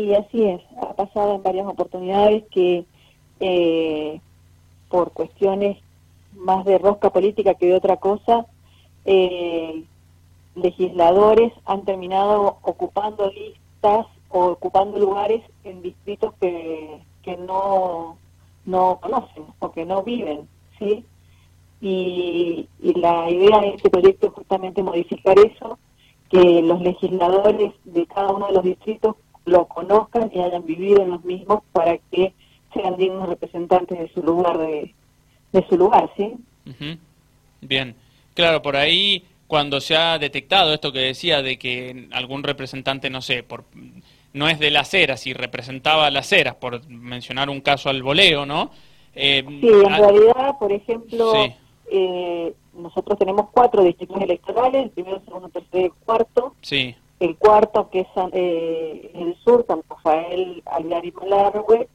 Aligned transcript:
Sí, 0.00 0.14
así 0.14 0.44
es. 0.44 0.62
Ha 0.80 0.94
pasado 0.94 1.34
en 1.34 1.42
varias 1.42 1.66
oportunidades 1.66 2.44
que 2.50 2.86
eh, 3.38 4.20
por 4.88 5.12
cuestiones 5.12 5.76
más 6.34 6.64
de 6.64 6.78
rosca 6.78 7.10
política 7.10 7.54
que 7.54 7.66
de 7.66 7.74
otra 7.74 7.98
cosa, 7.98 8.46
eh, 9.04 9.84
legisladores 10.54 11.52
han 11.66 11.84
terminado 11.84 12.58
ocupando 12.62 13.30
listas 13.30 14.06
o 14.30 14.46
ocupando 14.46 14.98
lugares 14.98 15.42
en 15.64 15.82
distritos 15.82 16.32
que, 16.40 17.02
que 17.22 17.36
no, 17.36 18.16
no 18.64 19.00
conocen 19.02 19.44
o 19.58 19.70
que 19.70 19.84
no 19.84 20.02
viven, 20.02 20.48
¿sí? 20.78 21.04
Y, 21.82 22.68
y 22.80 22.98
la 22.98 23.28
idea 23.28 23.60
de 23.60 23.68
este 23.74 23.90
proyecto 23.90 24.28
es 24.28 24.32
justamente 24.32 24.82
modificar 24.82 25.38
eso, 25.38 25.78
que 26.30 26.62
los 26.62 26.80
legisladores 26.80 27.74
de 27.84 28.06
cada 28.06 28.32
uno 28.32 28.46
de 28.46 28.54
los 28.54 28.64
distritos 28.64 29.16
lo 29.44 29.66
conozcan 29.66 30.30
y 30.34 30.40
hayan 30.40 30.64
vivido 30.64 31.02
en 31.02 31.10
los 31.10 31.24
mismos 31.24 31.62
para 31.72 31.98
que 32.10 32.32
sean 32.72 32.96
dignos 32.96 33.28
representantes 33.28 33.98
de 33.98 34.08
su 34.12 34.22
lugar 34.22 34.58
de, 34.58 34.94
de 35.52 35.66
su 35.68 35.76
lugar, 35.76 36.10
¿sí? 36.16 36.34
Bien, 37.60 37.94
claro, 38.34 38.62
por 38.62 38.76
ahí 38.76 39.24
cuando 39.46 39.80
se 39.80 39.96
ha 39.96 40.18
detectado 40.18 40.72
esto 40.72 40.92
que 40.92 41.00
decía 41.00 41.42
de 41.42 41.58
que 41.58 42.08
algún 42.12 42.44
representante, 42.44 43.10
no 43.10 43.20
sé, 43.20 43.42
por 43.42 43.64
no 44.32 44.48
es 44.48 44.60
de 44.60 44.70
las 44.70 44.94
eras 44.94 45.26
y 45.26 45.32
representaba 45.32 46.10
las 46.10 46.32
eras, 46.32 46.54
por 46.54 46.88
mencionar 46.88 47.50
un 47.50 47.60
caso 47.60 47.90
al 47.90 48.02
voleo, 48.02 48.46
¿no? 48.46 48.70
Eh, 49.14 49.44
sí, 49.44 49.68
en 49.68 49.88
realidad, 49.88 50.56
por 50.58 50.70
ejemplo, 50.70 51.32
eh, 51.90 52.54
nosotros 52.74 53.18
tenemos 53.18 53.48
cuatro 53.50 53.82
distritos 53.82 54.20
electorales, 54.22 54.84
el 54.84 54.90
primero, 54.90 55.20
segundo, 55.24 55.48
tercero 55.48 55.86
y 55.86 56.04
cuarto. 56.04 56.54
Sí. 56.60 56.94
El 57.20 57.36
cuarto, 57.36 57.90
que 57.90 58.00
es 58.00 58.08
eh, 58.32 59.10
el 59.14 59.36
sur, 59.44 59.64
San 59.66 59.82
Rafael, 59.88 60.62
Aguilar 60.66 61.04
y 61.04 61.12
Malargüe, 61.12 61.88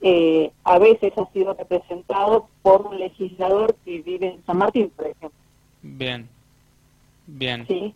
eh, 0.00 0.52
a 0.62 0.78
veces 0.78 1.12
ha 1.18 1.26
sido 1.32 1.54
representado 1.54 2.48
por 2.62 2.86
un 2.86 2.98
legislador 2.98 3.74
que 3.84 4.00
vive 4.02 4.28
en 4.28 4.44
San 4.46 4.58
Martín, 4.58 4.90
por 4.94 5.06
ejemplo. 5.06 5.40
Bien, 5.82 6.28
bien. 7.26 7.66
Sí. 7.66 7.94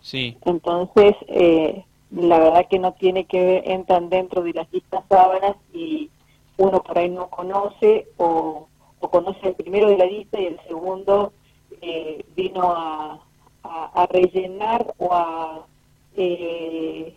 Sí. 0.00 0.36
Entonces, 0.46 1.14
eh, 1.28 1.84
la 2.10 2.38
verdad 2.38 2.66
que 2.68 2.78
no 2.78 2.92
tiene 2.94 3.24
que 3.24 3.44
ver, 3.44 3.70
entran 3.70 4.08
dentro 4.08 4.42
de 4.42 4.52
las 4.52 4.72
listas 4.72 5.04
sábanas 5.08 5.56
y 5.72 6.10
uno 6.56 6.82
por 6.82 6.98
ahí 6.98 7.08
no 7.08 7.28
conoce 7.28 8.06
o, 8.16 8.68
conoce 9.00 9.48
el 9.48 9.54
primero 9.54 9.88
de 9.88 9.98
la 9.98 10.06
lista 10.06 10.40
y 10.40 10.46
el 10.46 10.60
segundo 10.66 11.32
eh, 11.80 12.24
vino 12.36 12.72
a, 12.72 13.20
a, 13.62 14.06
rellenar 14.06 14.94
o 14.98 15.12
a 15.12 15.66
eh, 16.16 17.14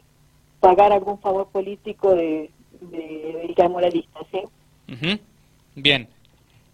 pagar 0.60 0.92
algún 0.92 1.20
favor 1.20 1.48
político 1.50 2.16
de, 2.16 2.50
de, 2.82 3.54
de 3.56 3.70
moralista, 3.70 4.20
¿sí? 4.32 5.20
Bien. 5.76 6.08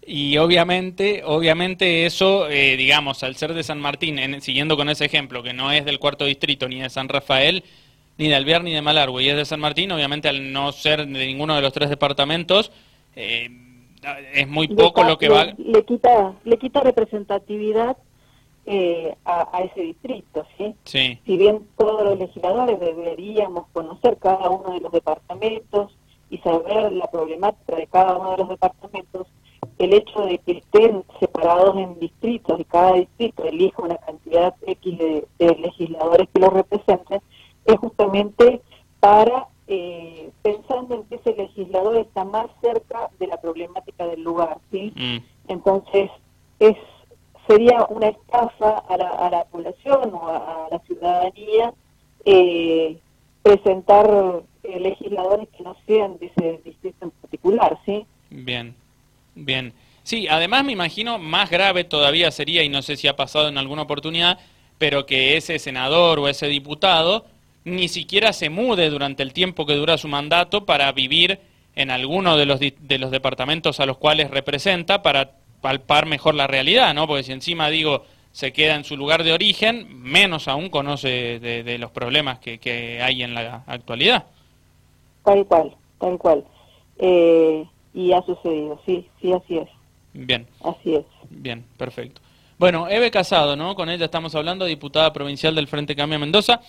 Y 0.05 0.37
obviamente, 0.37 1.23
obviamente 1.23 2.05
eso, 2.05 2.49
eh, 2.49 2.75
digamos, 2.75 3.23
al 3.23 3.35
ser 3.35 3.53
de 3.53 3.63
San 3.63 3.79
Martín, 3.79 4.19
siguiendo 4.41 4.75
con 4.75 4.89
ese 4.89 5.05
ejemplo, 5.05 5.43
que 5.43 5.53
no 5.53 5.71
es 5.71 5.85
del 5.85 5.99
cuarto 5.99 6.25
distrito 6.25 6.67
ni 6.67 6.81
de 6.81 6.89
San 6.89 7.07
Rafael, 7.07 7.63
ni 8.17 8.27
de 8.27 8.35
Alvear 8.35 8.63
ni 8.63 8.73
de 8.73 8.81
Malargüe, 8.81 9.23
y 9.23 9.29
es 9.29 9.35
de 9.35 9.45
San 9.45 9.59
Martín, 9.59 9.91
obviamente 9.91 10.27
al 10.27 10.51
no 10.51 10.71
ser 10.71 11.07
de 11.07 11.25
ninguno 11.27 11.55
de 11.55 11.61
los 11.61 11.71
tres 11.71 11.89
departamentos, 11.89 12.71
eh, 13.15 13.49
es 14.33 14.47
muy 14.47 14.67
poco 14.67 15.03
lo 15.03 15.17
que 15.17 15.29
va... 15.29 15.53
Le 15.57 15.85
quita, 15.85 16.33
le 16.43 16.57
quita 16.57 16.81
representatividad 16.81 17.97
eh, 18.65 19.15
a, 19.25 19.61
ese 19.63 19.81
distrito, 19.81 20.45
¿sí? 20.57 20.75
¿sí? 20.83 21.19
Si 21.25 21.37
bien 21.37 21.67
todos 21.77 22.03
los 22.03 22.19
legisladores 22.19 22.79
deberíamos 22.79 23.65
conocer 23.73 24.17
cada 24.17 24.49
uno 24.49 24.73
de 24.73 24.81
los 24.81 24.91
departamentos 24.91 25.97
y 26.29 26.37
saber 26.39 26.91
la 26.93 27.07
problemática 27.07 27.75
de 27.75 27.87
cada 27.87 28.17
uno 28.17 28.31
de 28.31 28.37
los 28.37 28.49
departamentos, 28.49 29.27
el 29.79 29.93
hecho 29.93 30.25
de 30.25 30.37
que 30.37 30.51
estén 30.53 31.03
separados 31.19 31.75
en 31.77 31.99
distritos 31.99 32.59
y 32.59 32.63
cada 32.65 32.93
distrito 32.93 33.43
elija 33.45 33.81
una 33.81 33.97
cantidad 33.97 34.55
X 34.65 34.97
de, 34.97 35.27
legisladores 35.39 36.27
que 36.31 36.39
lo 36.39 36.49
representen, 36.51 37.21
es 37.65 37.75
justamente 37.77 38.61
para, 38.99 39.47
eh, 39.67 40.29
pensando 40.43 40.95
en 40.95 41.03
que 41.05 41.15
ese 41.15 41.35
legislador 41.35 41.97
está 41.97 42.23
más 42.25 42.47
cerca 42.61 43.09
de 43.19 43.27
la 43.27 43.41
problemática 43.41 44.05
del 44.05 44.21
lugar, 44.21 44.59
¿sí? 44.71 44.93
Mm. 44.95 45.17
Entonces, 45.47 46.11
es 46.59 46.77
sería 47.51 47.85
una 47.89 48.07
estafa 48.07 48.83
a 48.87 48.97
la, 48.97 49.09
a 49.09 49.29
la 49.29 49.43
población 49.45 50.13
o 50.13 50.27
a, 50.27 50.67
la 50.71 50.79
ciudadanía 50.79 51.73
eh, 52.23 52.97
presentar 53.43 54.09
eh, 54.63 54.79
legisladores 54.79 55.49
que 55.57 55.63
no 55.63 55.75
sean 55.85 56.17
de 56.19 56.27
ese 56.27 56.61
distrito 56.63 57.05
en 57.05 57.11
particular, 57.11 57.77
¿sí? 57.85 58.05
Bien, 58.29 58.73
bien. 59.35 59.73
Sí, 60.03 60.27
además 60.29 60.63
me 60.63 60.71
imagino 60.71 61.17
más 61.17 61.49
grave 61.49 61.83
todavía 61.83 62.31
sería, 62.31 62.63
y 62.63 62.69
no 62.69 62.81
sé 62.81 62.95
si 62.95 63.07
ha 63.07 63.15
pasado 63.15 63.49
en 63.49 63.57
alguna 63.57 63.81
oportunidad, 63.81 64.39
pero 64.77 65.05
que 65.05 65.35
ese 65.35 65.59
senador 65.59 66.19
o 66.19 66.27
ese 66.27 66.47
diputado 66.47 67.25
ni 67.65 67.87
siquiera 67.87 68.33
se 68.33 68.49
mude 68.49 68.89
durante 68.89 69.23
el 69.23 69.33
tiempo 69.33 69.65
que 69.65 69.75
dura 69.75 69.97
su 69.97 70.07
mandato 70.07 70.65
para 70.65 70.91
vivir 70.93 71.39
en 71.75 71.91
alguno 71.91 72.37
de 72.37 72.45
los, 72.45 72.59
de 72.59 72.97
los 72.97 73.11
departamentos 73.11 73.79
a 73.79 73.85
los 73.85 73.97
cuales 73.97 74.31
representa 74.31 75.03
para 75.03 75.40
palpar 75.61 76.05
mejor 76.05 76.35
la 76.35 76.47
realidad, 76.47 76.93
¿no? 76.93 77.07
Porque 77.07 77.23
si 77.23 77.31
encima 77.31 77.69
digo 77.69 78.03
se 78.31 78.53
queda 78.53 78.75
en 78.75 78.83
su 78.83 78.95
lugar 78.95 79.23
de 79.23 79.33
origen, 79.33 79.87
menos 80.01 80.47
aún 80.47 80.69
conoce 80.69 81.39
de, 81.39 81.77
los 81.77 81.91
problemas 81.91 82.39
que, 82.39 82.99
hay 83.01 83.23
en 83.23 83.33
la 83.33 83.63
actualidad. 83.67 84.25
Tal 85.23 85.45
cual, 85.45 85.75
tal 85.99 86.17
cual. 86.17 86.43
Eh, 86.97 87.65
y 87.93 88.13
ha 88.13 88.21
sucedido, 88.23 88.79
sí, 88.85 89.07
sí, 89.21 89.33
así 89.33 89.57
es. 89.57 89.67
Bien. 90.13 90.47
Así 90.63 90.95
es. 90.95 91.05
Bien, 91.29 91.63
perfecto. 91.77 92.21
Bueno, 92.57 92.87
Eve 92.87 93.11
Casado, 93.11 93.55
¿no? 93.55 93.75
Con 93.75 93.89
ella 93.89 94.05
estamos 94.05 94.35
hablando, 94.35 94.65
diputada 94.65 95.11
provincial 95.11 95.55
del 95.55 95.67
Frente 95.67 95.95
Cambio 95.95 96.19
Mendoza. 96.19 96.61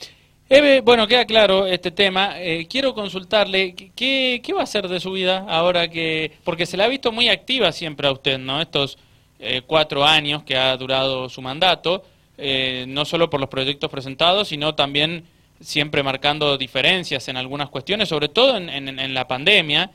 Eve, 0.55 0.83
bueno, 0.83 1.07
queda 1.07 1.25
claro 1.25 1.67
este 1.67 1.91
tema. 1.91 2.35
Eh, 2.39 2.67
quiero 2.69 2.93
consultarle, 2.93 3.75
¿qué, 3.75 4.43
¿qué, 4.45 4.53
va 4.53 4.61
a 4.61 4.65
hacer 4.65 4.87
de 4.87 5.01
su 5.01 5.13
vida 5.13 5.47
ahora 5.49 5.89
que...? 5.89 6.31
Porque 6.45 6.67
se 6.67 6.77
la 6.77 6.85
ha 6.85 6.89
visto 6.89 7.11
muy 7.11 7.31
activa 7.31 7.73
siempre 7.73 8.07
a 8.07 8.13
usted, 8.13 8.39
¿no? 8.39 8.61
Estos 8.61 8.99
eh, 9.39 9.63
cuatro 9.67 10.05
años 10.05 10.43
que 10.43 10.59
ha 10.59 10.77
durado 10.77 11.31
su 11.31 11.41
mandato, 11.41 12.05
eh, 12.37 12.85
no 12.87 13.07
solo 13.07 13.31
por 13.31 13.41
los 13.41 13.49
proyectos 13.49 13.91
presentados, 13.91 14.49
sino 14.49 14.75
también 14.75 15.25
siempre 15.59 16.03
marcando 16.03 16.59
diferencias 16.59 17.29
en 17.29 17.39
algunas 17.39 17.71
cuestiones, 17.71 18.11
sobre 18.11 18.29
todo 18.29 18.59
en, 18.59 18.69
en 18.69 19.15
la 19.15 19.27
pandemia, 19.27 19.91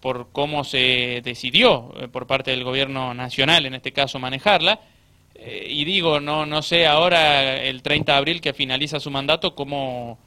por 0.00 0.28
cómo 0.30 0.62
se 0.64 1.22
decidió 1.24 1.90
por 2.12 2.26
parte 2.26 2.50
del 2.50 2.64
gobierno 2.64 3.14
nacional, 3.14 3.64
en 3.64 3.76
este 3.76 3.92
caso, 3.92 4.18
manejarla. 4.18 4.78
Eh, 5.34 5.66
y 5.68 5.84
digo, 5.84 6.20
no, 6.20 6.46
no 6.46 6.62
sé 6.62 6.86
ahora, 6.86 7.56
el 7.62 7.82
30 7.82 8.12
de 8.12 8.18
abril 8.18 8.40
que 8.40 8.52
finaliza 8.52 9.00
su 9.00 9.10
mandato, 9.10 9.54
cómo 9.54 10.18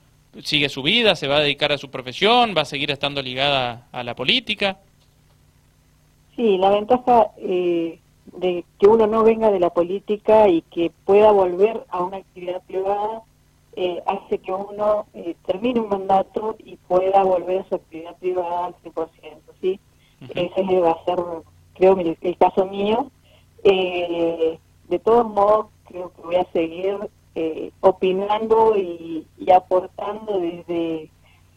sigue 0.43 0.69
su 0.69 0.83
vida, 0.83 1.15
se 1.15 1.27
va 1.27 1.37
a 1.37 1.41
dedicar 1.41 1.71
a 1.71 1.77
su 1.77 1.89
profesión, 1.89 2.53
va 2.55 2.61
a 2.61 2.65
seguir 2.65 2.91
estando 2.91 3.21
ligada 3.21 3.87
a 3.91 4.03
la 4.03 4.15
política. 4.15 4.77
Sí, 6.35 6.57
la 6.57 6.69
ventaja 6.69 7.27
eh, 7.37 7.99
de 8.37 8.65
que 8.77 8.87
uno 8.87 9.07
no 9.07 9.23
venga 9.23 9.51
de 9.51 9.59
la 9.59 9.69
política 9.69 10.49
y 10.49 10.61
que 10.63 10.91
pueda 11.05 11.31
volver 11.31 11.85
a 11.89 12.03
una 12.03 12.17
actividad 12.17 12.61
privada 12.63 13.21
eh, 13.77 14.01
hace 14.05 14.37
que 14.39 14.51
uno 14.51 15.05
termine 15.45 15.81
un 15.81 15.89
mandato 15.89 16.55
y 16.59 16.77
pueda 16.87 17.23
volver 17.23 17.59
a 17.59 17.69
su 17.69 17.75
actividad 17.75 18.15
privada 18.17 18.67
al 18.67 18.75
100%, 18.83 19.07
¿sí? 19.61 19.79
Ese 20.33 20.79
va 20.79 20.91
a 20.91 21.05
ser, 21.05 21.17
creo, 21.75 21.97
el, 21.99 22.17
el 22.21 22.37
caso 22.37 22.65
mío. 22.65 23.11
Eh, 23.63 24.59
de 24.89 24.99
todos 24.99 25.25
modos 25.25 25.67
creo 25.87 26.11
que 26.13 26.21
voy 26.21 26.35
a 26.35 26.51
seguir 26.51 26.97
eh, 27.35 27.71
opinando 27.81 28.75
y, 28.77 29.25
aportando 29.53 30.39
desde, 30.39 31.09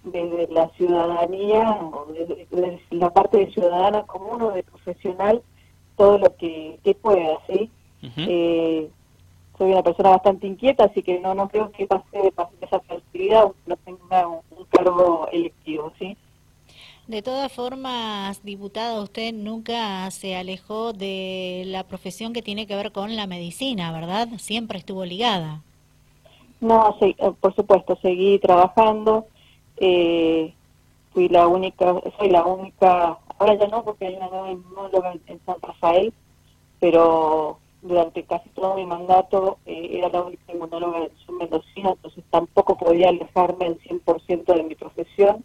desde 0.04 0.48
la 0.52 0.68
ciudadanía, 0.70 1.70
o 1.80 2.06
desde, 2.12 2.80
la 2.90 3.10
parte 3.10 3.38
de 3.38 3.52
ciudadana 3.52 4.02
común 4.04 4.42
o 4.42 4.50
de 4.50 4.62
profesional, 4.62 5.42
todo 5.96 6.18
lo 6.18 6.36
que, 6.36 6.78
pueda, 7.00 7.38
¿sí? 7.46 7.70
Eh, 8.16 8.88
soy 9.56 9.72
una 9.72 9.82
persona 9.82 10.10
bastante 10.10 10.46
inquieta, 10.46 10.84
así 10.84 11.02
que 11.02 11.18
no 11.18 11.34
no 11.34 11.48
creo 11.48 11.72
que 11.72 11.86
pase, 11.86 12.04
de 12.12 12.32
esa 12.60 12.76
actividad 12.76 13.42
aunque 13.42 13.58
no 13.66 13.76
tenga 13.76 14.28
un, 14.28 14.40
un 14.50 14.64
cargo 14.66 15.28
electivo, 15.32 15.92
¿sí? 15.98 16.16
De 17.08 17.22
todas 17.22 17.50
formas, 17.50 18.44
diputada, 18.44 19.00
usted 19.00 19.32
nunca 19.32 20.10
se 20.10 20.36
alejó 20.36 20.92
de 20.92 21.62
la 21.64 21.84
profesión 21.84 22.34
que 22.34 22.42
tiene 22.42 22.66
que 22.66 22.76
ver 22.76 22.92
con 22.92 23.16
la 23.16 23.26
medicina, 23.26 23.90
¿verdad? 23.92 24.28
Siempre 24.36 24.76
estuvo 24.76 25.06
ligada. 25.06 25.62
No, 26.60 26.94
sí, 27.00 27.16
eh, 27.16 27.32
por 27.40 27.54
supuesto, 27.54 27.98
seguí 28.02 28.38
trabajando. 28.40 29.26
Eh, 29.78 30.52
fui 31.14 31.30
la 31.30 31.46
única, 31.46 31.94
soy 32.18 32.28
la 32.28 32.44
única, 32.44 33.16
ahora 33.38 33.54
ya 33.54 33.68
no, 33.68 33.84
porque 33.84 34.08
hay 34.08 34.16
una 34.16 34.28
nueva 34.28 34.50
inmunóloga 34.50 35.14
en 35.28 35.40
San 35.46 35.56
Rafael, 35.62 36.12
pero 36.78 37.58
durante 37.80 38.22
casi 38.24 38.50
todo 38.50 38.74
mi 38.74 38.84
mandato 38.84 39.56
eh, 39.64 39.92
era 39.92 40.10
la 40.10 40.24
única 40.24 40.52
inmunóloga 40.52 41.04
en 41.04 41.10
su 41.24 41.32
medicina, 41.32 41.92
entonces 41.92 42.22
tampoco 42.28 42.76
podía 42.76 43.08
alejarme 43.08 43.64
al 43.64 43.78
100% 43.78 44.44
de 44.44 44.62
mi 44.62 44.74
profesión 44.74 45.42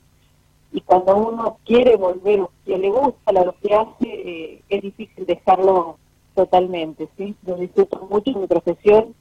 y 0.73 0.81
cuando 0.81 1.15
uno 1.15 1.59
quiere 1.65 1.95
volver 1.95 2.41
o 2.41 2.51
que 2.65 2.77
le 2.77 2.89
gusta 2.89 3.31
lo 3.31 3.55
que 3.61 3.75
hace, 3.75 4.07
eh, 4.07 4.61
es 4.69 4.81
difícil 4.81 5.25
dejarlo 5.25 5.97
totalmente, 6.33 7.07
¿sí? 7.15 7.35
Yo 7.45 7.55
disfruto 7.55 8.07
mucho 8.09 8.31
mi 8.39 8.47
profesión 8.47 9.13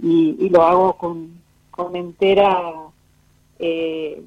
y, 0.00 0.48
lo 0.50 0.62
hago 0.62 0.92
con, 0.98 1.40
con 1.70 1.96
entera, 1.96 2.74
eh, 3.58 4.22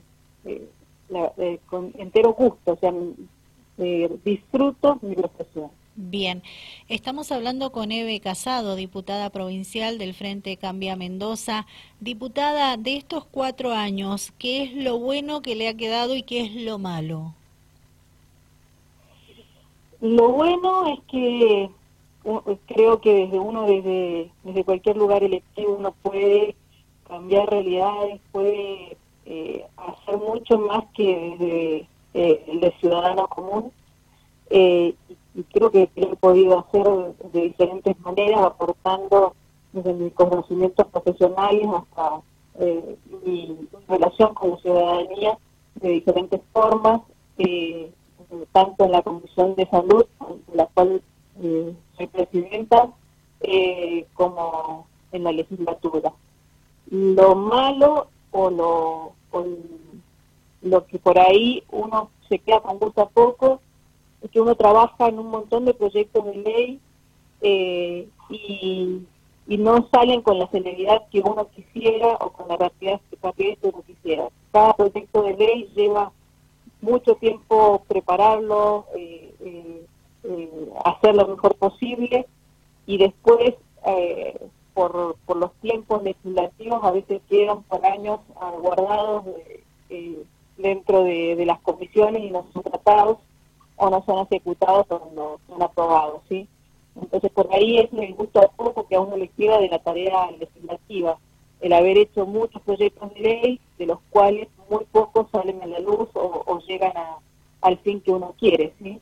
eh, 0.46 1.60
con 1.68 1.94
entero 2.00 2.34
gusto, 2.34 2.74
o 2.74 2.78
sea, 2.78 2.92
disfruto 4.24 4.98
mi 5.04 5.14
profesión. 5.16 5.70
Bien, 5.96 6.42
estamos 6.90 7.32
hablando 7.32 7.72
con 7.72 7.92
Eve 7.92 8.20
Casado, 8.20 8.76
diputada 8.76 9.30
provincial 9.30 10.00
del 10.00 10.16
Frente 10.16 10.58
Cambia 10.58 10.96
Mendoza. 10.96 11.68
Diputada, 12.00 12.78
de 12.78 12.96
estos 12.98 13.26
cuatro 13.26 13.74
años, 13.74 14.34
¿qué 14.40 14.64
es 14.64 14.74
lo 14.74 14.98
bueno 14.98 15.44
que 15.44 15.54
le 15.54 15.68
ha 15.68 15.78
quedado 15.78 16.16
y 16.16 16.24
qué 16.24 16.42
es 16.42 16.56
lo 16.56 16.80
malo? 16.80 17.36
Lo 20.02 20.30
bueno 20.30 20.88
es 20.88 21.00
que 21.08 21.70
creo 22.66 23.00
que 23.00 23.14
desde 23.14 23.38
uno, 23.38 23.68
desde, 23.68 24.32
desde 24.44 24.64
cualquier 24.64 24.98
lugar 24.98 25.24
electivo, 25.24 25.76
uno 25.78 25.94
puede 26.02 26.56
cambiar 27.08 27.52
realidades, 27.52 28.20
puede 28.32 28.98
eh, 29.28 29.64
hacer 29.78 30.18
mucho 30.18 30.58
más 30.58 30.86
que 30.96 31.38
desde 31.38 31.88
eh, 32.16 32.44
el 32.48 32.62
de 32.62 32.72
ciudadano 32.80 33.28
común. 33.28 33.72
Eh, 34.50 34.96
y 35.36 35.44
creo 35.44 35.72
que 35.72 35.90
lo 35.96 36.14
he 36.14 36.16
podido 36.16 36.60
hacer 36.60 37.16
de 37.32 37.42
diferentes 37.42 38.00
maneras, 38.02 38.42
aportando 38.42 39.34
desde 39.72 39.94
mis 39.94 40.14
conocimientos 40.14 40.88
profesionales 40.88 41.68
hasta 41.76 42.22
eh, 42.60 42.98
mi 43.26 43.68
relación 43.88 44.34
con 44.36 44.52
la 44.52 44.58
ciudadanía 44.58 45.38
de 45.76 45.90
diferentes 45.90 46.42
formas, 46.52 47.02
eh, 47.40 47.92
tanto 48.52 48.86
en 48.86 48.92
la 48.92 49.02
Comisión 49.02 49.56
de 49.56 49.68
Salud, 49.68 50.06
de 50.48 50.56
la 50.56 50.68
cual 50.68 51.02
eh, 51.42 51.74
soy 51.98 52.08
presidenta, 52.08 52.90
como 54.14 54.88
en 55.12 55.24
la 55.26 55.34
legislatura. 55.34 56.14
Lo 56.90 57.36
malo 57.36 58.08
o 58.32 58.50
lo, 58.50 59.12
o 59.32 59.46
lo 60.62 60.86
que 60.86 60.98
por 61.00 61.20
ahí 61.20 61.62
uno 61.70 62.10
se 62.30 62.40
queda 62.40 62.62
con 62.62 62.80
gusto 62.80 63.02
a 63.02 63.10
poco 63.10 63.60
que 64.32 64.42
uno 64.42 64.56
trabaja 64.56 65.08
en 65.08 65.20
un 65.20 65.28
montón 65.28 65.66
de 65.66 65.74
proyectos 65.74 66.26
de 66.26 66.36
ley 66.36 66.80
eh, 67.42 68.08
y, 68.30 69.02
no 69.46 69.88
salen 69.92 70.22
con 70.22 70.40
la 70.40 70.48
celeridad 70.48 71.04
que 71.12 71.20
uno 71.20 71.48
quisiera 71.50 72.16
o 72.16 72.32
con 72.32 72.48
la 72.48 72.58
rapidez, 72.58 73.00
que 73.10 73.58
uno 73.62 73.84
quisiera. 73.86 74.28
Cada 74.52 74.74
proyecto 74.74 75.22
de 75.22 75.36
ley 75.36 75.70
lleva 75.76 76.12
mucho 76.82 77.16
tiempo 77.16 77.84
prepararlo, 77.88 78.88
eh, 78.96 79.34
eh, 79.42 79.86
eh 80.24 80.70
hacer 80.86 81.16
lo 81.16 81.28
mejor 81.28 81.56
posible 81.56 82.26
y 82.86 82.98
después 82.98 83.54
por, 84.74 85.18
por 85.26 85.38
los 85.38 85.54
tiempos 85.62 86.02
legislativos 86.04 86.84
a 86.84 86.92
veces 86.92 87.22
quedan 87.30 87.64
por 87.64 87.86
años 87.86 88.22
guardados 88.60 89.26
dentro 90.58 91.04
de, 91.04 91.36
de, 91.36 91.46
las 91.46 91.60
comisiones 91.60 92.24
y 92.24 92.32
no 92.32 92.48
son 92.54 92.64
tratados 92.64 93.18
o 93.84 93.90
no 93.90 94.04
son 94.06 94.26
ejecutados 94.26 94.86
o 94.90 95.12
no 95.16 95.40
son 95.48 95.62
aprobados, 95.62 96.22
¿sí? 96.30 96.48
Entonces, 97.00 97.32
por 97.32 97.50
ahí 97.54 97.80
es 97.80 97.90
el 97.94 98.14
gusto 98.14 98.40
a 98.40 98.48
poco 98.50 98.88
que 98.88 98.96
a 98.96 99.02
uno 99.02 99.18
le 99.18 99.28
queda 99.30 99.60
de 99.60 99.68
la 99.68 99.80
tarea 99.80 100.32
legislativa, 100.32 101.18
el 101.62 101.74
haber 101.74 101.98
hecho 101.98 102.26
muchos 102.26 102.62
proyectos 102.62 103.14
de 103.14 103.20
ley, 103.20 103.60
de 103.78 103.86
los 103.88 104.00
cuales 104.10 104.48
muy 104.70 104.86
pocos 104.92 105.28
salen 105.32 105.62
a 105.62 105.66
la 105.66 105.80
luz 105.80 106.10
o, 106.14 106.60
llegan 106.68 106.96
a, 106.96 107.18
al 107.62 107.78
fin 107.80 108.00
que 108.00 108.12
uno 108.12 108.36
quiere, 108.40 108.74
¿sí? 108.82 109.00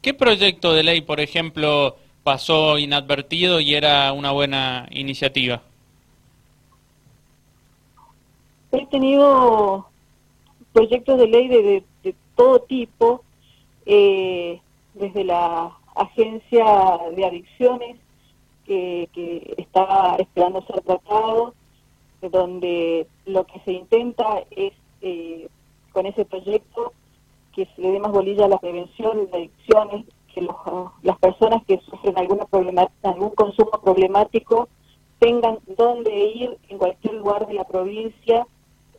¿Qué 0.00 0.14
proyecto 0.14 0.72
de 0.72 0.82
ley, 0.82 1.02
por 1.02 1.20
ejemplo, 1.20 1.96
pasó 2.22 2.78
inadvertido 2.78 3.60
y 3.60 3.74
era 3.74 4.12
una 4.12 4.32
buena 4.32 4.88
iniciativa? 4.90 5.62
He 8.72 8.86
tenido 8.86 9.86
proyectos 10.72 11.18
de 11.18 11.26
ley 11.26 11.48
de, 11.48 11.82
todo 12.40 12.60
tipo, 12.60 13.22
eh, 13.84 14.62
desde 14.94 15.24
la 15.24 15.76
agencia 15.94 16.64
de 17.14 17.26
adicciones 17.26 17.98
que, 18.64 19.10
que 19.12 19.56
está 19.58 20.16
esperando 20.18 20.62
ser 20.62 20.80
tratado, 20.80 21.52
donde 22.22 23.06
lo 23.26 23.44
que 23.44 23.60
se 23.66 23.72
intenta 23.72 24.42
es, 24.52 24.72
eh, 25.02 25.50
con 25.92 26.06
ese 26.06 26.24
proyecto, 26.24 26.94
que 27.54 27.68
se 27.76 27.82
le 27.82 27.90
dé 27.90 28.00
más 28.00 28.10
bolilla 28.10 28.46
a 28.46 28.48
la 28.48 28.58
prevención 28.58 29.30
de 29.30 29.36
adicciones, 29.36 30.06
que 30.32 30.40
las 31.02 31.18
personas 31.18 31.62
que 31.66 31.78
sufren 31.80 32.16
alguna 32.16 32.46
algún 33.02 33.30
consumo 33.34 33.72
problemático 33.84 34.66
tengan 35.18 35.58
dónde 35.76 36.16
ir 36.16 36.56
en 36.70 36.78
cualquier 36.78 37.16
lugar 37.16 37.46
de 37.46 37.52
la 37.52 37.64
provincia 37.64 38.46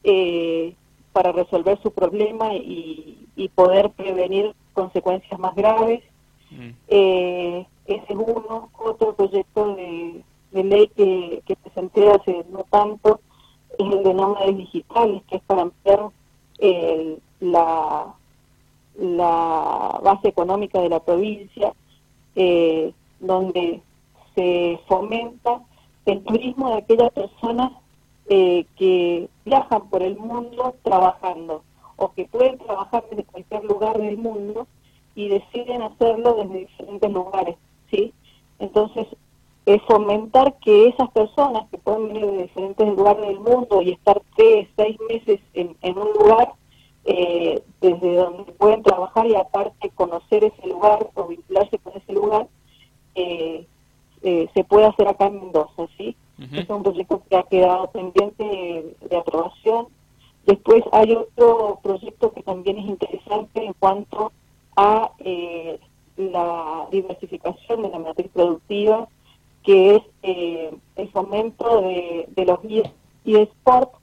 eh, 0.03 0.75
para 1.11 1.31
resolver 1.31 1.81
su 1.81 1.91
problema 1.91 2.53
y, 2.53 3.20
poder 3.55 3.89
prevenir 3.91 4.53
consecuencias 4.73 5.39
más 5.39 5.55
graves. 5.55 6.03
Mm. 6.51 6.69
Eh, 6.87 7.67
ese 7.85 8.05
es 8.07 8.15
uno. 8.17 8.69
Otro 8.77 9.15
proyecto 9.15 9.75
de, 9.75 10.23
ley 10.51 10.87
que, 10.95 11.57
presenté 11.63 12.09
hace 12.09 12.45
no 12.51 12.65
tanto 12.69 13.19
es 13.77 13.91
el 13.91 14.03
de 14.03 14.13
nómadas 14.13 14.55
digitales, 14.57 15.23
que 15.27 15.37
es 15.37 15.41
para 15.43 15.63
ampliar 15.63 16.09
la, 17.39 18.13
la 18.97 19.99
base 20.03 20.27
económica 20.27 20.79
de 20.79 20.89
la 20.89 20.99
provincia, 20.99 21.73
eh, 22.35 22.93
donde 23.19 23.81
se 24.35 24.79
fomenta 24.87 25.61
el 26.05 26.23
turismo 26.23 26.69
de 26.69 26.77
aquellas 26.77 27.11
personas 27.11 27.71
eh, 28.27 28.65
que 28.77 29.29
viajan 29.45 29.89
por 29.89 30.01
el 30.01 30.17
mundo 30.17 30.75
trabajando 30.83 31.63
o 32.01 32.11
que 32.13 32.25
pueden 32.25 32.57
trabajar 32.57 33.03
desde 33.11 33.23
cualquier 33.25 33.63
lugar 33.63 33.95
del 33.99 34.17
mundo 34.17 34.65
y 35.13 35.29
deciden 35.29 35.83
hacerlo 35.83 36.33
desde 36.33 36.59
diferentes 36.65 37.11
lugares, 37.11 37.55
¿sí? 37.91 38.11
Entonces, 38.57 39.05
es 39.67 39.79
fomentar 39.83 40.57
que 40.59 40.87
esas 40.87 41.11
personas 41.11 41.69
que 41.69 41.77
pueden 41.77 42.07
venir 42.07 42.25
de 42.25 42.41
diferentes 42.43 42.87
lugares 42.87 43.27
del 43.27 43.39
mundo 43.39 43.83
y 43.83 43.91
estar 43.91 44.19
tres, 44.35 44.67
seis 44.75 44.97
meses 45.07 45.39
en, 45.53 45.97
un 45.97 46.11
lugar, 46.13 46.53
eh, 47.05 47.61
desde 47.79 48.15
donde 48.15 48.51
pueden 48.53 48.81
trabajar 48.81 49.27
y 49.27 49.35
aparte 49.35 49.91
conocer 49.91 50.43
ese 50.43 50.67
lugar 50.67 51.07
o 51.13 51.27
vincularse 51.27 51.77
con 51.77 51.93
ese 51.95 52.13
lugar, 52.13 52.47
eh, 53.13 53.67
se 54.23 54.63
puede 54.63 54.85
hacer 54.85 55.07
acá 55.07 55.27
en 55.27 55.39
Mendoza, 55.39 55.87
¿sí? 55.97 56.15
Es 56.53 56.67
un 56.67 56.81
proyecto 56.81 57.21
que 57.29 57.35
ha 57.35 57.43
quedado 57.43 57.91
pendiente 57.91 58.43
de, 58.43 59.17
aprobación. 59.17 59.87
Después 60.51 60.83
hay 60.91 61.13
otro 61.13 61.79
proyecto 61.81 62.33
que 62.33 62.43
también 62.43 62.77
es 62.77 62.85
interesante 62.85 63.63
en 63.63 63.71
cuanto 63.71 64.33
a 64.75 65.11
eh, 65.19 65.79
la 66.17 66.87
diversificación 66.91 67.83
de 67.83 67.89
la 67.89 67.99
matriz 67.99 68.27
productiva, 68.33 69.07
que 69.63 69.95
es 69.95 70.01
eh, 70.23 70.75
el 70.97 71.09
fomento 71.11 71.83
de, 71.83 72.27
los 72.45 72.59
eSports, 73.23 73.97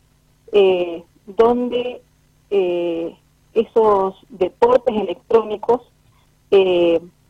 eh, 0.52 1.04
donde 1.26 2.00
eh, 2.48 3.14
esos 3.52 4.14
deportes 4.30 4.96
electrónicos 4.96 5.82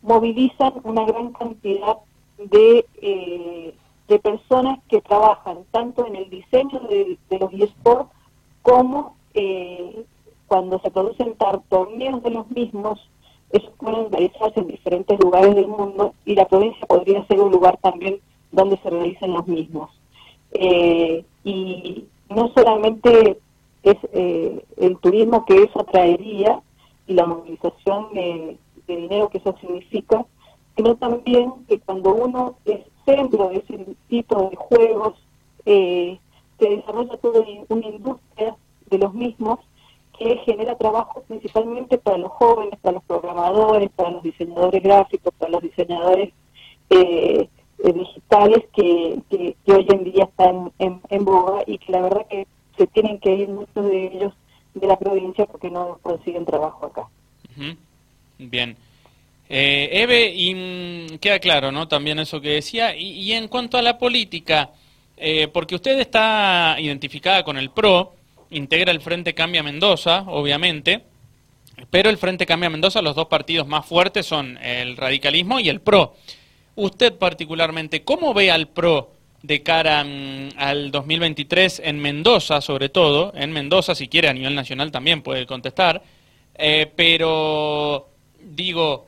movilizan 0.03 0.75
una 0.85 1.05
gran 1.05 1.33
cantidad 1.33 1.97
de 2.39 2.87
de 4.09 4.19
personas 4.19 4.79
que 4.89 5.03
trabajan 5.03 5.59
tanto 5.71 6.07
en 6.07 6.17
el 6.17 6.31
diseño 6.31 6.81
de, 6.89 7.19
los 7.39 7.53
eSports 7.53 8.11
como 8.69 9.17
eh, 9.33 10.05
cuando 10.47 10.79
se 10.81 10.91
producen 10.91 11.35
torneos 11.71 12.23
de 12.23 12.31
los 12.31 12.51
mismos, 12.51 13.01
esos 13.51 13.71
pueden 13.79 14.13
realizarse 14.13 14.61
en 14.61 14.67
diferentes 14.67 15.19
lugares 15.19 15.55
del 15.55 15.69
mundo 15.69 16.13
y 16.27 16.35
la 16.35 16.47
provincia 16.47 16.87
podría 16.87 17.27
ser 17.27 17.41
un 17.41 17.51
lugar 17.51 17.79
también 17.81 18.21
donde 18.53 18.77
se 18.79 18.91
realicen 18.91 19.33
los 19.33 19.47
mismos. 19.47 19.91
Eh, 20.53 21.25
y 21.45 22.05
no 22.29 22.53
solamente 22.55 23.39
es 23.85 23.97
eh, 24.13 24.63
el 24.77 24.99
turismo 24.99 25.47
que 25.47 25.63
eso 25.63 25.85
traería 25.85 26.61
y 27.07 27.15
la 27.15 27.25
movilización 27.25 28.13
de, 28.13 28.59
dinero 28.87 29.31
que 29.31 29.39
eso 29.39 29.55
significa, 29.61 30.27
sino 30.77 30.95
también 30.97 31.53
que 31.69 31.79
cuando 31.81 32.15
uno 32.15 32.57
es 32.67 32.81
centro 33.07 33.49
de 33.49 33.57
ese 33.57 33.97
tipo 34.09 34.51
de 34.51 34.57
juegos, 34.57 35.15
se 35.65 36.19
desarrolla 36.59 37.17
toda 37.19 37.45
una 37.69 37.87
industria 37.87 38.28
mismos 39.19 39.59
que 40.19 40.39
genera 40.47 40.77
trabajo 40.77 41.23
principalmente 41.29 41.99
para 41.99 42.19
los 42.19 42.33
jóvenes, 42.33 42.79
para 42.81 42.95
los 42.95 43.05
programadores, 43.05 43.91
para 43.91 44.11
los 44.11 44.23
diseñadores 44.23 44.83
gráficos, 44.83 45.33
para 45.39 45.53
los 45.53 45.63
diseñadores 45.63 46.33
eh, 46.91 47.49
eh, 47.85 47.93
digitales 47.93 48.65
que, 48.75 49.21
que, 49.31 49.55
hoy 49.73 49.87
en 49.89 50.05
día 50.05 50.25
están 50.25 50.73
en, 50.79 51.01
en 51.09 51.25
boga 51.25 51.63
y 51.67 51.79
que 51.79 51.93
la 51.93 52.03
verdad 52.03 52.27
que 52.29 52.47
se 52.77 52.87
tienen 52.89 53.21
que 53.21 53.35
ir 53.35 53.49
muchos 53.49 53.85
de 53.85 54.07
ellos 54.07 54.33
de 54.75 54.87
la 54.87 54.99
provincia 54.99 55.47
porque 55.47 55.71
no 55.71 55.99
consiguen 56.03 56.45
trabajo 56.45 56.87
acá. 56.87 57.09
Bien. 58.39 58.77
Eh, 59.49 59.89
Eve, 59.93 60.35
mm, 61.15 61.19
queda 61.19 61.39
claro, 61.39 61.73
¿no? 61.73 61.89
También 61.89 62.19
eso 62.19 62.41
que 62.41 62.51
decía. 62.51 62.95
Y, 62.97 63.33
en 63.33 63.49
cuanto 63.49 63.79
a 63.79 63.83
la 63.83 63.99
política, 63.99 64.71
eh, 65.17 65.49
porque 65.49 65.75
usted 65.75 65.99
está 65.99 66.77
identificada 66.79 67.43
con 67.43 67.57
el 67.57 67.71
PRO, 67.71 68.15
integra 68.51 68.93
el 68.93 69.01
Frente 69.01 69.35
Cambia 69.35 69.63
Mendoza, 69.63 70.25
obviamente, 70.27 71.03
pero 71.91 72.11
el 72.11 72.19
Frente 72.19 72.47
Cambia 72.47 72.71
Mendoza, 72.71 73.03
los 73.03 73.15
dos 73.15 73.27
partidos 73.27 73.67
más 73.67 73.87
fuertes 73.87 74.27
son 74.27 74.59
el 74.59 74.97
radicalismo 74.97 75.61
y 75.61 75.69
el 75.69 75.81
PRO. 75.81 76.15
Usted 76.75 77.15
particularmente, 77.15 78.05
¿cómo 78.05 78.35
ve 78.35 78.51
al 78.51 78.69
PRO 78.69 79.13
de 79.43 79.63
cara 79.63 80.05
mm, 80.05 80.51
al 80.57 80.91
2023 80.91 81.83
en 81.85 81.99
Mendoza, 81.99 82.61
sobre 82.61 82.89
todo? 82.89 83.33
En 83.35 83.53
Mendoza, 83.53 83.95
si 83.95 84.09
quiere, 84.09 84.29
a 84.29 84.33
nivel 84.33 84.55
nacional 84.55 84.91
también 84.91 85.23
puede 85.23 85.47
contestar. 85.47 86.03
Eh, 86.55 86.91
pero, 86.95 88.09
digo, 88.41 89.07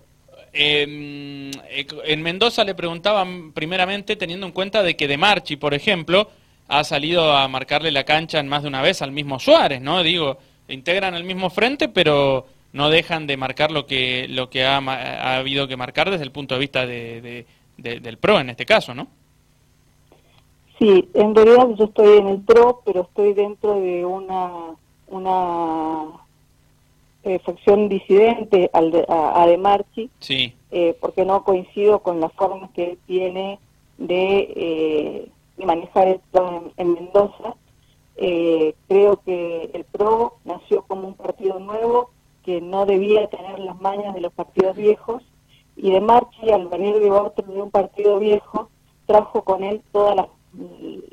em, 0.52 1.50
eh, 1.68 1.86
en 2.04 2.22
Mendoza 2.22 2.64
le 2.64 2.74
preguntaban 2.74 3.52
primeramente 3.52 4.16
teniendo 4.16 4.46
en 4.46 4.52
cuenta 4.52 4.82
de 4.82 4.96
que 4.96 5.08
De 5.08 5.16
Marchi, 5.16 5.56
por 5.56 5.74
ejemplo, 5.74 6.30
ha 6.70 6.84
salido 6.84 7.32
a 7.32 7.48
marcarle 7.48 7.90
la 7.90 8.04
cancha 8.04 8.38
en 8.38 8.46
más 8.46 8.62
de 8.62 8.68
una 8.68 8.80
vez 8.80 9.02
al 9.02 9.10
mismo 9.10 9.40
Suárez, 9.40 9.82
¿no? 9.82 10.04
Digo, 10.04 10.38
integran 10.68 11.14
el 11.14 11.24
mismo 11.24 11.50
frente, 11.50 11.88
pero 11.88 12.46
no 12.72 12.90
dejan 12.90 13.26
de 13.26 13.36
marcar 13.36 13.72
lo 13.72 13.86
que 13.86 14.28
lo 14.28 14.48
que 14.48 14.64
ha, 14.64 14.76
ha 14.78 15.36
habido 15.36 15.66
que 15.66 15.76
marcar 15.76 16.10
desde 16.10 16.24
el 16.24 16.30
punto 16.30 16.54
de 16.54 16.60
vista 16.60 16.86
de, 16.86 17.44
del 17.76 18.18
PRO 18.18 18.38
en 18.38 18.50
este 18.50 18.64
caso, 18.64 18.94
¿no? 18.94 19.08
Sí, 20.78 21.08
en 21.12 21.34
realidad 21.34 21.66
yo 21.76 21.86
estoy 21.86 22.18
en 22.18 22.28
el 22.28 22.40
PRO, 22.40 22.82
pero 22.86 23.02
estoy 23.02 23.34
dentro 23.34 23.80
de 23.80 24.04
una 24.04 24.50
una 25.08 26.04
eh, 27.24 27.40
facción 27.40 27.88
disidente 27.88 28.70
al 28.72 28.92
de, 28.92 29.04
a, 29.08 29.44
De 29.48 29.58
Marchi, 29.58 30.08
sí. 30.20 30.54
Eh, 30.70 30.96
porque 31.00 31.24
no 31.24 31.42
coincido 31.42 31.98
con 31.98 32.20
las 32.20 32.32
formas 32.34 32.70
que 32.70 32.92
él 32.92 32.98
tiene 33.08 33.58
de 33.98 34.52
eh, 34.54 35.28
manejar 35.66 36.08
esto 36.08 36.72
en, 36.76 36.94
Mendoza. 36.94 37.54
Eh, 38.16 38.74
creo 38.88 39.20
que 39.24 39.70
el 39.72 39.84
PRO 39.84 40.38
nació 40.44 40.82
como 40.82 41.08
un 41.08 41.14
partido 41.14 41.58
nuevo 41.58 42.10
que 42.44 42.60
no 42.60 42.86
debía 42.86 43.28
tener 43.28 43.58
las 43.58 43.80
mañas 43.80 44.14
de 44.14 44.20
los 44.20 44.32
partidos 44.32 44.76
viejos 44.76 45.22
y 45.76 45.90
de 45.90 46.00
Marchi, 46.00 46.50
al 46.50 46.68
venir 46.68 46.98
de 46.98 47.10
otro 47.10 47.46
de 47.52 47.62
un 47.62 47.70
partido 47.70 48.18
viejo, 48.18 48.68
trajo 49.06 49.42
con 49.42 49.64
él 49.64 49.82
todas 49.92 50.16
las, 50.16 50.26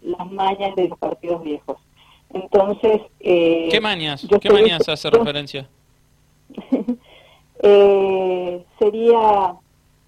las 0.03 0.31
mañas 0.31 0.75
de 0.75 0.89
los 0.89 0.97
partidos 0.97 1.41
viejos. 1.43 1.77
Entonces... 2.33 3.01
Eh, 3.19 3.69
¿Qué 3.71 3.79
mañas? 3.79 4.27
¿Qué 4.41 4.49
mañas 4.49 4.87
hace 4.89 5.09
referencia? 5.09 5.69
eh, 7.63 8.65
sería 8.79 9.55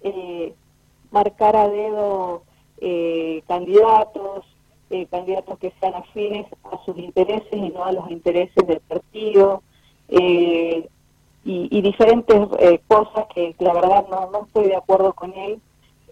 eh, 0.02 0.54
marcar 1.10 1.56
a 1.56 1.68
dedo 1.68 2.42
eh, 2.82 3.42
candidatos, 3.46 4.46
eh, 4.88 5.06
candidatos 5.10 5.58
que 5.58 5.70
sean 5.78 5.94
afines 5.94 6.46
a 6.64 6.82
sus 6.86 6.96
intereses 6.96 7.52
y 7.52 7.68
no 7.68 7.84
a 7.84 7.92
los 7.92 8.10
intereses 8.10 8.66
del 8.66 8.80
partido, 8.80 9.62
eh, 10.08 10.88
y, 11.44 11.80
diferentes 11.82 12.48
cosas 12.86 13.26
que, 13.34 13.54
la 13.58 13.74
verdad 13.74 14.06
no, 14.10 14.30
no 14.30 14.44
estoy 14.46 14.68
de 14.68 14.76
acuerdo 14.76 15.12
con 15.14 15.32
él 15.34 15.60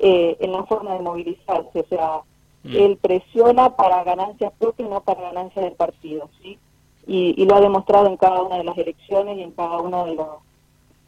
en 0.01 0.53
la 0.53 0.65
forma 0.65 0.95
de 0.95 1.01
movilizarse, 1.01 1.81
o 1.81 1.87
sea, 1.87 2.21
mm. 2.65 2.77
él 2.77 2.99
presiona 3.01 3.77
para 3.77 4.05
ganancias 4.05 4.53
propias, 4.59 4.89
no 4.89 5.01
para 5.01 5.23
ganancias 5.23 5.65
del 5.65 5.75
partido, 5.75 6.29
¿sí? 6.43 6.59
Y, 7.07 7.35
y, 7.41 7.47
lo 7.47 7.57
ha 7.57 7.61
demostrado 7.61 8.09
en 8.09 8.17
cada 8.17 8.43
una 8.43 8.57
de 8.57 8.65
las 8.65 8.77
elecciones 8.79 9.39
y 9.39 9.43
en 9.43 9.53
cada 9.53 9.79
una 9.81 10.05
de 10.05 10.15
las 10.17 10.29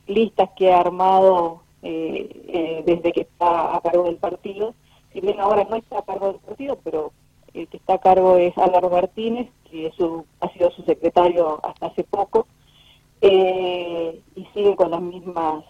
listas 0.07 0.50
que 0.57 0.73
ha 0.73 0.81
armado 0.81 1.62
desde 1.83 3.12
que 3.12 3.23
está 3.23 3.75
a 3.75 3.81
cargo 3.81 4.05
del 4.05 4.17
partido 4.17 4.75
si 5.12 5.21
bien 5.21 5.40
ahora 5.40 5.67
no 5.69 5.76
está 5.76 5.99
a 5.99 6.05
cargo 6.05 6.33
del 6.33 6.40
partido, 6.40 6.79
pero 6.85 7.12
el 7.55 7.69
que 7.69 7.76
está 7.76 7.95
a 7.95 7.99
cargo 7.99 8.37
es 8.37 8.57
Álvaro 8.59 8.90
Martínez, 8.90 9.49
que 9.71 9.88
ha 10.40 10.49
sido 10.52 10.71
su 10.71 10.83
secretario 10.83 11.61
hasta 11.64 11.87
hace 11.87 12.05
poco, 12.05 12.47
eh, 13.21 14.21
y 14.35 14.45
sigue 14.55 14.76
con 14.76 14.90
las 14.90 15.02
mismas 15.02 15.64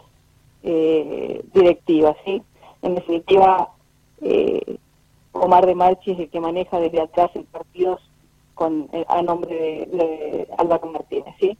eh, 0.62 1.42
directivas. 1.52 2.16
¿sí? 2.24 2.42
En 2.82 2.94
definitiva, 2.94 3.70
eh, 4.20 4.78
Omar 5.32 5.66
de 5.66 5.74
Marchi 5.74 6.12
es 6.12 6.18
el 6.20 6.30
que 6.30 6.40
maneja 6.40 6.78
desde 6.78 7.00
atrás 7.00 7.30
el 7.34 7.44
partido 7.44 7.98
con, 8.54 8.88
a 9.08 9.22
nombre 9.22 9.54
de, 9.54 10.48
Álvaro 10.58 10.88
Martínez. 10.88 11.34
¿sí? 11.40 11.56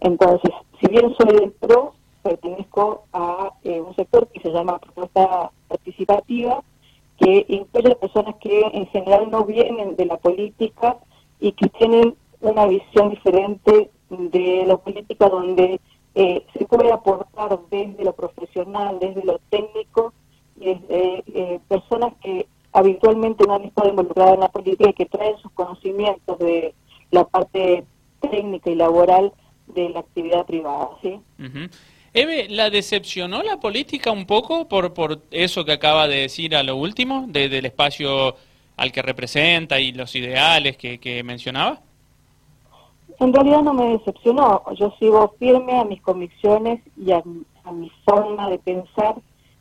Entonces, 0.00 0.50
si 0.80 0.88
bien 0.88 1.14
soy 1.14 1.36
del 1.36 1.52
PRO, 1.52 1.94
pertenezco 2.22 3.04
a 3.12 3.52
un 3.64 3.94
sector 3.96 4.28
que 4.28 4.40
se 4.40 4.50
llama 4.50 4.78
propuesta 4.78 5.50
participativa, 5.68 6.62
que 7.22 7.46
incluye 7.48 7.94
personas 7.94 8.34
que 8.40 8.62
en 8.72 8.86
general 8.88 9.30
no 9.30 9.44
vienen 9.44 9.94
de 9.94 10.06
la 10.06 10.16
política 10.16 10.96
y 11.38 11.52
que 11.52 11.68
tienen 11.68 12.16
una 12.40 12.66
visión 12.66 13.10
diferente 13.10 13.90
de 14.10 14.64
la 14.66 14.76
política 14.76 15.28
donde 15.28 15.80
eh, 16.16 16.44
se 16.52 16.64
puede 16.66 16.90
aportar 16.92 17.60
desde 17.70 18.04
lo 18.04 18.12
profesional, 18.12 18.98
desde 18.98 19.24
lo 19.24 19.38
técnico, 19.50 20.12
desde 20.56 21.22
eh, 21.28 21.60
personas 21.68 22.12
que 22.20 22.48
habitualmente 22.72 23.46
no 23.46 23.54
han 23.54 23.64
estado 23.64 23.90
involucradas 23.90 24.34
en 24.34 24.40
la 24.40 24.48
política 24.48 24.90
y 24.90 24.94
que 24.94 25.06
traen 25.06 25.38
sus 25.38 25.52
conocimientos 25.52 26.38
de 26.40 26.74
la 27.12 27.24
parte 27.24 27.84
técnica 28.20 28.68
y 28.68 28.74
laboral 28.74 29.32
de 29.68 29.90
la 29.90 30.00
actividad 30.00 30.44
privada. 30.44 30.90
¿sí? 31.00 31.20
Eve, 32.14 32.46
¿la 32.50 32.68
decepcionó 32.68 33.42
la 33.42 33.58
política 33.58 34.10
un 34.10 34.26
poco 34.26 34.68
por, 34.68 34.92
por 34.92 35.22
eso 35.30 35.64
que 35.64 35.72
acaba 35.72 36.08
de 36.08 36.16
decir 36.16 36.54
a 36.54 36.62
lo 36.62 36.76
último, 36.76 37.24
del 37.28 37.64
espacio 37.64 38.36
al 38.76 38.92
que 38.92 39.00
representa 39.00 39.80
y 39.80 39.92
los 39.92 40.14
ideales 40.14 40.76
que, 40.76 40.98
que 40.98 41.22
mencionaba? 41.22 41.80
En 43.18 43.32
realidad 43.32 43.62
no 43.62 43.72
me 43.72 43.92
decepcionó. 43.96 44.62
Yo 44.74 44.94
sigo 44.98 45.34
firme 45.38 45.78
a 45.78 45.84
mis 45.84 46.02
convicciones 46.02 46.80
y 46.96 47.12
a, 47.12 47.22
mi 47.72 47.90
forma 48.04 48.50
de 48.50 48.58
pensar 48.58 49.14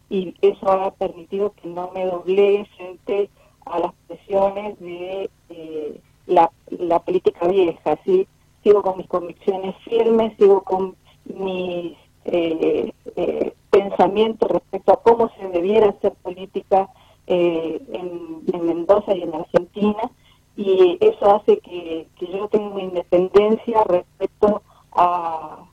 y 0.09 0.33
eso 0.41 0.71
ha 0.71 0.91
permitido 0.91 1.53
que 1.53 1.69
no 1.69 1.91
me 1.93 2.05
doblegue 2.05 2.65
frente 2.75 3.29
a 3.65 3.79
las 3.79 3.93
presiones 4.07 4.79
de 4.79 5.29
eh, 5.49 6.01
la, 6.25 6.51
la 6.71 6.99
política 6.99 7.47
vieja. 7.47 7.97
¿sí? 8.03 8.27
Sigo 8.63 8.81
con 8.81 8.97
mis 8.97 9.07
convicciones 9.07 9.75
firmes, 9.85 10.33
sigo 10.37 10.63
con 10.63 10.95
mis 11.25 11.95
eh, 12.25 12.93
eh, 13.15 13.53
pensamiento 13.69 14.47
respecto 14.47 14.93
a 14.93 15.01
cómo 15.01 15.31
se 15.37 15.47
debiera 15.47 15.89
hacer 15.89 16.13
política 16.21 16.89
eh, 17.27 17.81
en, 17.93 18.41
Mendoza 18.65 19.15
y 19.15 19.23
en 19.23 19.33
Argentina, 19.33 20.11
y 20.55 20.97
eso 21.01 21.35
hace 21.35 21.57
que, 21.59 22.07
yo 22.19 22.47
tenga 22.47 22.81
independencia 22.81 23.83
respecto 23.85 24.61
a, 24.91 25.65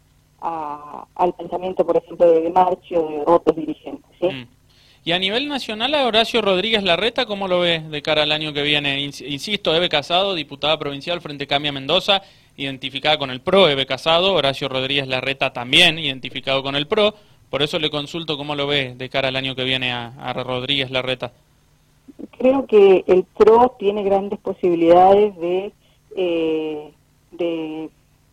al 1.14 1.32
pensamiento, 1.34 1.84
por 1.84 1.96
ejemplo, 1.96 2.28
de 2.30 2.48
Marchi 2.50 2.96
o 2.96 3.08
de 3.08 3.22
otros 3.26 3.56
dirigentes. 3.56 4.10
Mm. 4.20 4.58
Y 5.04 5.12
a 5.12 5.18
nivel 5.18 5.48
nacional, 5.48 5.94
a 5.94 6.06
Horacio 6.06 6.42
Rodríguez 6.42 6.82
Larreta, 6.82 7.26
¿cómo 7.26 7.48
lo 7.48 7.60
ve 7.60 7.80
de 7.80 8.02
cara 8.02 8.24
al 8.24 8.32
año 8.32 8.52
que 8.52 8.62
viene? 8.62 9.00
Insisto, 9.00 9.74
Eve 9.74 9.88
Casado, 9.88 10.34
diputada 10.34 10.78
provincial 10.78 11.20
Frente 11.20 11.46
Cambia 11.46 11.72
Mendoza, 11.72 12.22
identificada 12.58 13.18
con 13.18 13.30
el 13.30 13.40
PRO, 13.40 13.68
Eve 13.68 13.86
Casado, 13.86 14.34
Horacio 14.34 14.68
Rodríguez 14.68 15.06
Larreta 15.06 15.52
también 15.52 15.98
identificado 15.98 16.62
con 16.62 16.76
el 16.76 16.86
PRO, 16.86 17.14
por 17.50 17.62
eso 17.62 17.78
le 17.78 17.88
consulto 17.88 18.36
cómo 18.36 18.54
lo 18.54 18.66
ve 18.66 18.94
de 18.96 19.08
cara 19.08 19.28
al 19.28 19.36
año 19.36 19.54
que 19.54 19.64
viene 19.64 19.92
a, 19.92 20.32
Rodríguez 20.34 20.90
Larreta. 20.90 21.32
Creo 22.36 22.66
que 22.66 23.04
el 23.06 23.24
PRO 23.24 23.76
tiene 23.78 24.02
grandes 24.02 24.38
posibilidades 24.40 25.36
de, 25.38 25.72
eh, 26.16 26.92
de 27.32 27.88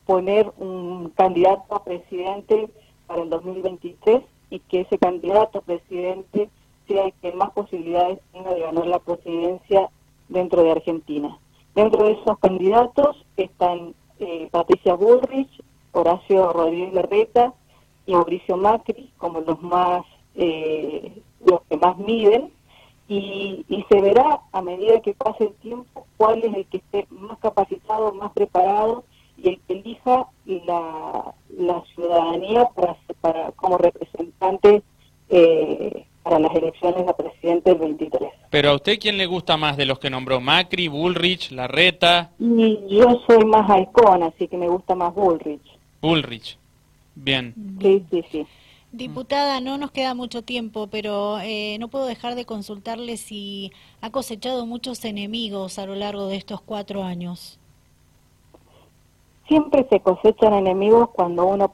poner 0.06 0.52
un 0.58 1.12
candidato 1.12 1.76
a 1.76 1.84
presidente 1.84 2.68
para 3.08 3.22
el 3.22 3.30
2023 3.30 4.22
y 4.50 4.60
que 4.60 4.82
ese 4.82 4.98
candidato 4.98 5.60
a 5.60 5.62
presidente 5.62 6.50
sea 6.88 7.06
el 7.06 7.14
que 7.22 7.32
más 7.34 7.52
posibilidades 7.52 8.20
tenga 8.34 8.54
de 8.54 8.62
ganar 8.62 8.88
la 8.88 9.00
presidencia 9.00 9.90
dentro 10.30 10.64
de 10.64 10.72
Argentina. 10.72 11.38
Dentro 11.76 12.06
de 12.06 12.14
esos 12.14 12.40
candidatos 12.40 13.26
están 13.38 13.94
eh, 14.20 14.48
Patricia 14.52 14.94
Bullrich, 14.96 15.50
Horacio 15.92 16.52
Rodríguez 16.54 16.94
Larreta 16.94 17.54
y 18.06 18.14
Mauricio 18.14 18.58
Macri 18.58 19.12
como 19.18 19.42
los 19.42 19.62
más 19.62 20.06
eh, 20.36 21.22
los 21.46 21.62
que 21.70 21.78
más 21.78 21.98
miden 21.98 22.52
y, 23.08 23.66
se 23.90 24.02
verá 24.02 24.42
a 24.52 24.62
medida 24.62 25.00
que 25.02 25.14
pase 25.14 25.46
el 25.46 25.54
tiempo 25.56 26.08
cuál 26.18 26.44
es 26.44 26.54
el 26.56 26.66
que 26.66 26.78
esté 26.78 27.06
más 27.12 27.38
capacitado, 27.38 28.14
más 28.14 28.32
preparado 28.32 29.04
y 29.38 29.50
el 29.50 29.62
que 29.62 29.74
elija 29.74 30.28
la, 30.46 31.36
la 31.50 31.84
ciudadanía 31.94 32.66
para, 32.70 32.98
para 33.22 33.52
como 33.52 33.78
representante 33.78 34.82
eh, 35.30 36.06
para 36.24 36.40
las 36.40 36.56
elecciones 36.56 37.08
a 37.08 37.14
presidente 37.14 37.70
del 37.72 37.80
23. 37.80 38.32
Pero 38.50 38.70
a 38.70 38.76
usted, 38.76 39.00
¿quién 39.00 39.18
le 39.18 39.26
gusta 39.26 39.58
más 39.58 39.78
de 39.78 39.86
los 39.86 40.00
que 40.00 40.10
nombró? 40.10 40.40
¿Macri, 40.40 40.88
Bullrich, 40.88 41.52
Larreta? 41.52 42.32
Y 42.40 42.80
yo 42.90 43.22
soy 43.28 43.44
más 43.46 43.70
halcón, 43.70 44.24
así 44.24 44.48
que 44.48 44.58
me 44.58 44.68
gusta 44.68 44.96
más 44.96 45.14
Bullrich. 45.14 45.62
Bullrich. 46.02 46.58
Bien. 47.16 47.54
Sí, 47.82 48.06
sí, 48.10 48.24
sí. 48.32 48.48
Diputada, 48.92 49.60
no 49.60 49.78
nos 49.78 49.92
queda 49.92 50.14
mucho 50.14 50.42
tiempo, 50.42 50.88
pero 50.88 51.40
eh, 51.42 51.78
no 51.80 51.90
puedo 51.90 52.06
dejar 52.06 52.36
de 52.36 52.46
consultarle 52.46 53.18
si 53.18 53.72
ha 54.00 54.10
cosechado 54.10 54.66
muchos 54.66 55.04
enemigos 55.04 55.80
a 55.80 55.86
lo 55.86 55.96
largo 55.96 56.28
de 56.28 56.38
estos 56.38 56.62
cuatro 56.62 57.04
años. 57.04 57.60
Siempre 59.50 59.86
se 59.90 60.00
cosechan 60.00 60.54
enemigos 60.54 61.10
cuando 61.10 61.46
uno 61.46 61.74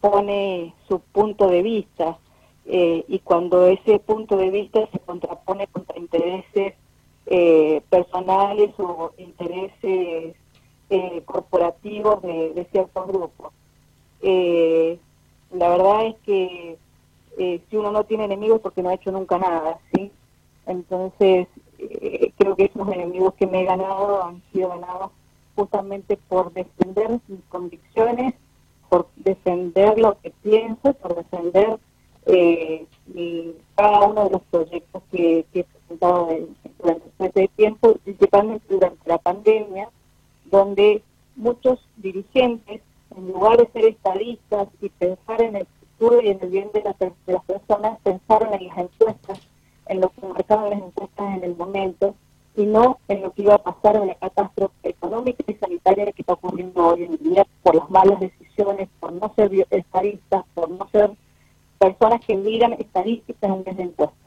pone 0.00 0.74
su 0.88 1.00
punto 1.00 1.48
de 1.48 1.62
vista 1.62 2.18
eh, 2.68 3.04
y 3.06 3.20
cuando 3.20 3.68
ese 3.68 4.00
punto 4.00 4.36
de 4.36 4.50
vista 4.50 4.88
se 4.90 4.98
contrapone 4.98 5.68
contra 5.68 5.96
intereses 5.98 6.74
eh, 7.26 7.80
personales 7.88 8.70
o 8.78 9.12
intereses 9.18 10.34
eh, 10.90 11.22
corporativos 11.24 12.22
de, 12.22 12.54
de 12.54 12.64
ciertos 12.66 13.06
grupos. 13.06 13.52
la 15.52 15.68
verdad 15.68 16.06
es 16.06 16.16
que 16.24 16.78
si 17.38 17.76
uno 17.76 17.92
no 17.92 18.04
tiene 18.04 18.24
enemigos 18.24 18.60
porque 18.60 18.82
no 18.82 18.88
ha 18.88 18.94
hecho 18.94 19.12
nunca 19.12 19.38
nada, 19.38 19.78
¿sí? 19.94 20.10
Entonces, 20.66 21.46
creo 22.38 22.56
que 22.56 22.64
esos 22.64 22.88
enemigos 22.88 23.34
que 23.34 23.46
me 23.46 23.60
he 23.60 23.64
ganado 23.64 24.24
han 24.24 24.42
sido 24.52 24.70
ganados 24.70 25.10
justamente 25.54 26.16
por 26.28 26.52
defender 26.52 27.20
mis 27.28 27.44
convicciones, 27.48 28.34
por 28.88 29.08
defender 29.16 29.98
lo 29.98 30.18
que 30.20 30.30
pienso, 30.42 30.94
por 30.94 31.14
defender 31.14 31.78
eh, 32.26 32.86
cada 33.76 34.00
uno 34.06 34.24
de 34.24 34.30
los 34.30 34.42
proyectos 34.50 35.02
que, 35.10 35.46
he 35.54 35.64
presentado 35.64 36.28
durante 36.78 37.08
este 37.18 37.48
tiempo, 37.56 37.94
principalmente 38.04 38.66
durante 38.68 39.08
la 39.08 39.18
pandemia, 39.18 39.88
donde 40.44 41.02
muchos 41.36 41.78
dirigentes, 41.96 42.80
en 43.16 43.28
lugar 43.28 43.58
de 43.58 43.68
ser 43.72 43.84
estadistas 43.86 44.68
y 44.80 44.88
pensar 44.88 45.40
en 45.42 45.56
el 45.56 45.66
futuro 45.66 46.20
y 46.20 46.28
en 46.28 46.38
el 46.42 46.50
bien 46.50 46.70
de, 46.74 46.80
de 46.80 47.32
las 47.32 47.44
personas, 47.44 47.98
pensaron 48.02 48.52
en 48.54 48.68
las 48.68 48.78
encuestas, 48.78 49.40
en 49.86 50.00
lo 50.00 50.10
que 50.10 50.26
marcaban 50.26 50.70
las 50.70 50.80
encuestas 50.80 51.36
en 51.36 51.44
el 51.44 51.56
momento, 51.56 52.14
y 52.56 52.64
no 52.64 52.98
en 53.08 53.22
lo 53.22 53.32
que 53.32 53.42
iba 53.42 53.54
a 53.54 53.62
pasar 53.62 53.96
en 53.96 54.06
la 54.08 54.14
catástrofe 54.14 54.74
económica 54.82 55.44
y 55.46 55.54
sanitaria 55.54 56.10
que 56.12 56.22
está 56.22 56.32
ocurriendo 56.32 56.86
hoy 56.86 57.04
en 57.04 57.16
día 57.18 57.46
por 57.62 57.74
las 57.74 57.88
malas 57.90 58.18
decisiones, 58.18 58.88
por 58.98 59.12
no 59.12 59.32
ser 59.36 59.52
estadistas, 59.70 60.44
por 60.54 60.70
no 60.70 60.88
ser 60.90 61.10
personas 61.78 62.24
que 62.24 62.36
miran 62.36 62.74
estadísticas 62.74 63.50
en 63.50 63.64
vez 63.64 63.76
de 63.76 63.82
encuestas. 63.84 64.25